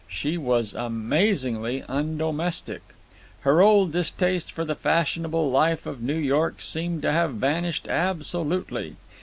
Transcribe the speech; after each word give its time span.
She 0.07 0.35
was 0.35 0.73
amazingly 0.73 1.83
undomestic. 1.87 2.81
Her 3.41 3.61
old 3.61 3.91
distaste 3.91 4.51
for 4.51 4.65
the 4.65 4.73
fashionable 4.73 5.51
life 5.51 5.85
of 5.85 6.01
New 6.01 6.17
York 6.17 6.59
seemed 6.59 7.03
to 7.03 7.11
have 7.11 7.35
vanished 7.35 7.87
absolutely. 7.87 8.95